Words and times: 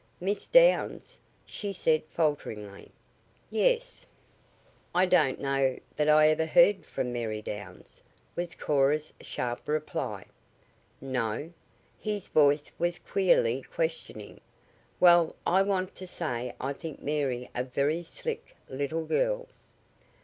"Miss 0.19 0.47
Downs?" 0.47 1.19
she 1.45 1.71
said 1.71 2.01
falteringly. 2.09 2.89
"Yes." 3.51 4.07
"I 4.95 5.05
don't 5.05 5.39
know 5.39 5.77
that 5.95 6.09
I 6.09 6.29
ever 6.29 6.47
hear 6.47 6.73
from 6.81 7.13
Mary 7.13 7.39
Downs," 7.39 8.01
was 8.35 8.55
Cora's 8.55 9.13
sharp 9.21 9.67
reply. 9.67 10.25
"No?" 10.99 11.53
His 11.99 12.27
voice 12.29 12.71
was 12.79 12.97
queerly 12.97 13.61
questioning. 13.61 14.41
"Well, 14.99 15.35
I 15.45 15.61
want 15.61 15.93
to 15.97 16.07
say 16.07 16.55
I 16.59 16.73
think 16.73 17.03
Mary 17.03 17.51
a 17.53 17.63
very 17.63 18.01
slick 18.01 18.55
little 18.67 19.05
girl." 19.05 19.49